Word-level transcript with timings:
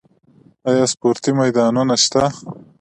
آیا 0.69 0.85
سپورتي 0.93 1.31
میدانونه 1.39 1.95
شته؟ 2.03 2.23